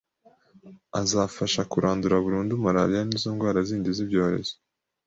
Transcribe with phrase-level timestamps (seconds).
[1.01, 4.53] azafasha kurandura burundu malariya n’izo ndwara zindi z’ibyorezo